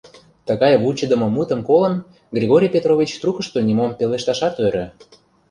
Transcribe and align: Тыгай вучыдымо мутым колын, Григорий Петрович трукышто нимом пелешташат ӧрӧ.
Тыгай 0.47 0.73
вучыдымо 0.83 1.27
мутым 1.35 1.61
колын, 1.69 1.95
Григорий 2.35 2.73
Петрович 2.75 3.09
трукышто 3.21 3.57
нимом 3.67 3.91
пелешташат 3.97 4.55
ӧрӧ. 4.65 4.85